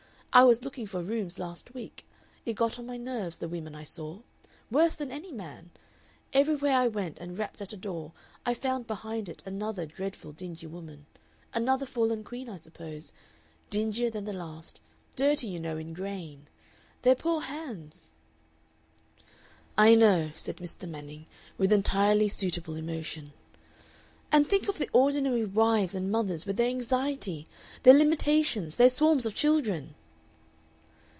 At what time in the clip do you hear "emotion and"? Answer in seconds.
22.75-24.47